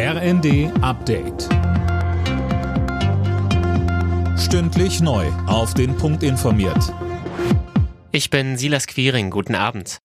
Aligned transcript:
RND 0.00 0.70
Update. 0.80 1.48
Stündlich 4.38 5.00
neu. 5.00 5.26
Auf 5.48 5.74
den 5.74 5.96
Punkt 5.96 6.22
informiert. 6.22 6.94
Ich 8.12 8.30
bin 8.30 8.56
Silas 8.56 8.86
Quiring. 8.86 9.30
Guten 9.30 9.56
Abend. 9.56 9.98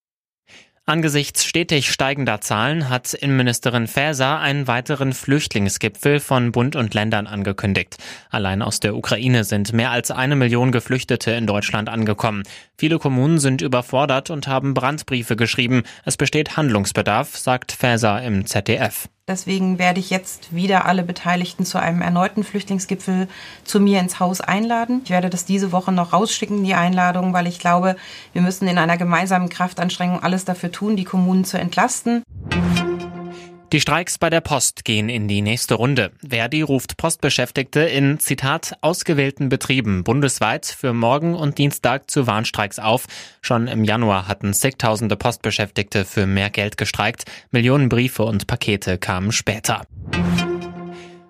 Angesichts 0.84 1.44
stetig 1.44 1.92
steigender 1.92 2.40
Zahlen 2.40 2.90
hat 2.90 3.14
Innenministerin 3.14 3.86
Faeser 3.86 4.40
einen 4.40 4.66
weiteren 4.66 5.12
Flüchtlingsgipfel 5.12 6.18
von 6.18 6.50
Bund 6.50 6.74
und 6.74 6.92
Ländern 6.92 7.28
angekündigt. 7.28 7.96
Allein 8.30 8.62
aus 8.62 8.80
der 8.80 8.96
Ukraine 8.96 9.44
sind 9.44 9.72
mehr 9.72 9.92
als 9.92 10.10
eine 10.10 10.34
Million 10.34 10.72
Geflüchtete 10.72 11.30
in 11.30 11.46
Deutschland 11.46 11.88
angekommen. 11.88 12.42
Viele 12.76 12.98
Kommunen 12.98 13.38
sind 13.38 13.62
überfordert 13.62 14.28
und 14.28 14.48
haben 14.48 14.74
Brandbriefe 14.74 15.36
geschrieben. 15.36 15.84
Es 16.04 16.16
besteht 16.16 16.56
Handlungsbedarf, 16.56 17.36
sagt 17.36 17.70
Faeser 17.70 18.20
im 18.22 18.44
ZDF. 18.44 19.08
Deswegen 19.26 19.78
werde 19.78 20.00
ich 20.00 20.10
jetzt 20.10 20.54
wieder 20.54 20.84
alle 20.84 21.02
Beteiligten 21.02 21.64
zu 21.64 21.80
einem 21.80 22.02
erneuten 22.02 22.44
Flüchtlingsgipfel 22.44 23.26
zu 23.64 23.80
mir 23.80 23.98
ins 24.00 24.20
Haus 24.20 24.42
einladen. 24.42 25.00
Ich 25.04 25.08
werde 25.08 25.30
das 25.30 25.46
diese 25.46 25.72
Woche 25.72 25.92
noch 25.92 26.12
rausschicken, 26.12 26.62
die 26.62 26.74
Einladung, 26.74 27.32
weil 27.32 27.46
ich 27.46 27.58
glaube, 27.58 27.96
wir 28.34 28.42
müssen 28.42 28.68
in 28.68 28.76
einer 28.76 28.98
gemeinsamen 28.98 29.48
Kraftanstrengung 29.48 30.22
alles 30.22 30.44
dafür 30.44 30.70
tun, 30.70 30.96
die 30.96 31.04
Kommunen 31.04 31.46
zu 31.46 31.56
entlasten. 31.56 32.22
Die 33.74 33.80
Streiks 33.80 34.18
bei 34.18 34.30
der 34.30 34.40
Post 34.40 34.84
gehen 34.84 35.08
in 35.08 35.26
die 35.26 35.42
nächste 35.42 35.74
Runde. 35.74 36.12
Verdi 36.24 36.62
ruft 36.62 36.96
Postbeschäftigte 36.96 37.80
in, 37.80 38.20
Zitat, 38.20 38.76
ausgewählten 38.82 39.48
Betrieben 39.48 40.04
bundesweit 40.04 40.64
für 40.64 40.92
morgen 40.92 41.34
und 41.34 41.58
Dienstag 41.58 42.08
zu 42.08 42.28
Warnstreiks 42.28 42.78
auf. 42.78 43.06
Schon 43.42 43.66
im 43.66 43.82
Januar 43.82 44.28
hatten 44.28 44.54
zigtausende 44.54 45.16
Postbeschäftigte 45.16 46.04
für 46.04 46.24
mehr 46.24 46.50
Geld 46.50 46.76
gestreikt. 46.76 47.24
Millionen 47.50 47.88
Briefe 47.88 48.22
und 48.22 48.46
Pakete 48.46 48.96
kamen 48.96 49.32
später. 49.32 49.82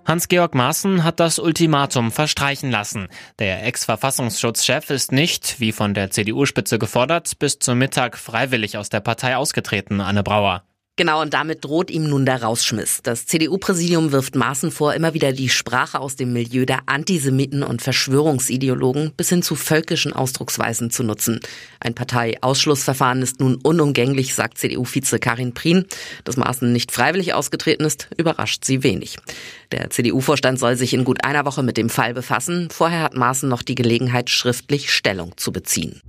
Hans-Georg 0.05 0.55
Maaßen 0.55 1.03
hat 1.03 1.21
das 1.21 1.39
Ultimatum 1.39 2.13
verstreichen 2.13 2.71
lassen. 2.71 3.09
Der 3.39 3.65
Ex-Verfassungsschutzchef 3.65 4.91
ist 4.91 5.13
nicht, 5.13 5.61
wie 5.61 5.73
von 5.73 5.95
der 5.95 6.11
CDU-Spitze 6.11 6.79
gefordert, 6.79 7.39
bis 7.39 7.59
zum 7.59 7.79
Mittag 7.79 8.19
freiwillig 8.19 8.77
aus 8.77 8.91
der 8.91 9.01
Partei 9.01 9.35
ausgetreten, 9.39 10.03
Anne 10.03 10.23
Brauer. 10.23 10.63
Genau, 10.97 11.23
und 11.23 11.35
damit 11.35 11.65
droht 11.65 11.91
ihm 11.91 12.09
nun 12.09 12.25
der 12.25 12.41
Rausschmiss. 12.45 13.01
Das 13.03 13.27
CDU-Präsidium 13.27 14.13
wirft 14.13 14.37
Maaßen 14.37 14.71
vor, 14.71 14.95
immer 14.95 15.13
wieder 15.13 15.33
die 15.33 15.49
Sprache 15.49 15.99
aus 15.99 16.15
dem 16.15 16.33
Milieu 16.33 16.67
der 16.67 16.83
Antisemiten 16.87 17.65
und 17.65 17.83
Verschwörungsideologen 17.83 19.11
bis 19.17 19.29
hin 19.29 19.43
zu 19.43 19.57
völkischen 19.57 20.13
Ausdrucksweisen 20.13 20.91
zu 20.91 21.03
nutzen. 21.03 21.41
Ein 21.81 21.97
Parteiausschlussverfahren 21.97 23.23
ist 23.23 23.41
nun 23.41 23.57
unumgänglich, 23.57 24.37
sagt 24.37 24.59
CDU-Vize 24.59 25.19
Karin 25.19 25.53
Prien. 25.53 25.85
Dass 26.23 26.37
Maaßen 26.37 26.73
nicht 26.73 26.93
freiwillig 26.93 27.35
ausgetreten 27.35 27.85
ist, 27.85 28.09
überrascht 28.17 28.65
sie 28.65 28.85
wenig. 28.85 29.17
Der 29.73 29.91
CDU-Vorstand 29.91 30.61
soll 30.61 30.77
sich 30.77 30.95
in 30.95 31.03
gut 31.03 31.25
einer 31.25 31.45
Woche 31.45 31.65
mit 31.65 31.77
dem 31.77 31.91
Fall 31.91 32.15
befassen. 32.15 32.69
Vorher 32.71 33.03
hat 33.03 33.17
Maaßen 33.17 33.49
noch 33.49 33.63
die 33.63 33.75
Gelegenheit, 33.75 34.31
schriftlich 34.31 34.93
Stellung 34.93 35.37
zu 35.37 35.51
beziehen. 35.51 36.01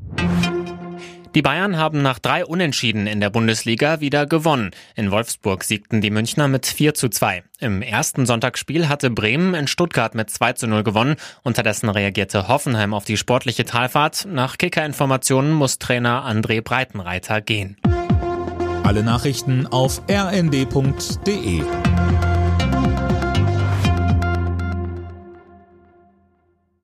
Die 1.36 1.42
Bayern 1.42 1.76
haben 1.76 2.02
nach 2.02 2.18
drei 2.18 2.46
Unentschieden 2.46 3.08
in 3.08 3.20
der 3.20 3.30
Bundesliga 3.30 4.00
wieder 4.00 4.26
gewonnen. 4.26 4.72
In 4.96 5.12
Wolfsburg 5.12 5.66
siegten 5.66 6.00
die 6.00 6.10
Münchner 6.10 6.48
mit 6.48 6.66
4 6.66 6.94
zu 6.94 7.10
2. 7.10 7.44
Im 7.60 7.82
ersten 7.82 8.26
Sonntagsspiel 8.26 8.88
hatte 8.88 9.10
Bremen 9.10 9.54
in 9.54 9.68
Stuttgart 9.68 10.16
mit 10.16 10.30
2 10.30 10.54
zu 10.54 10.68
0 10.68 10.84
gewonnen. 10.84 11.18
Unterdessen 11.44 11.90
reagierte 11.90 12.48
Hoffenheim 12.48 12.94
auf 12.94 13.04
die 13.04 13.18
sportliche 13.18 13.66
Talfahrt. 13.66 14.26
Nach 14.32 14.58
Kicker-Informationen 14.58 15.52
muss 15.52 15.78
Trainer 15.78 16.26
André 16.26 16.62
Breitenreiter 16.62 17.42
gehen. 17.42 17.76
Alle 18.84 19.04
Nachrichten 19.04 19.68
auf 19.68 20.04
rnd.de 20.10 21.64